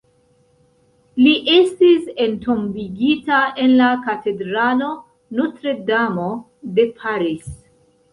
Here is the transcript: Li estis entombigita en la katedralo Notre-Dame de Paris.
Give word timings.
Li 1.25 1.33
estis 1.55 2.07
entombigita 2.23 3.41
en 3.65 3.75
la 3.81 3.89
katedralo 4.05 4.87
Notre-Dame 5.41 6.27
de 6.81 6.87
Paris. 7.03 7.53